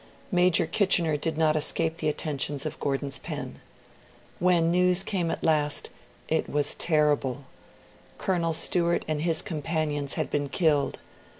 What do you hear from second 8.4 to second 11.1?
Stewart and his companions had been killed.